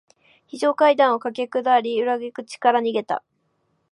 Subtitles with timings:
[0.47, 3.23] 非常階段を駆け下り、裏口から逃げた。